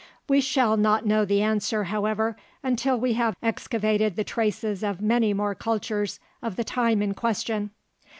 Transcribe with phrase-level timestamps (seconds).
[0.27, 5.31] We shall not know the answer, however, until we have excavated the traces of many
[5.31, 7.69] more cultures of the time in question.